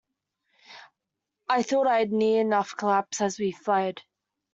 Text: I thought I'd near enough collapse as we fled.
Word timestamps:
I 1.47 1.61
thought 1.61 1.85
I'd 1.85 2.11
near 2.11 2.41
enough 2.41 2.75
collapse 2.75 3.21
as 3.21 3.37
we 3.37 3.51
fled. 3.51 4.01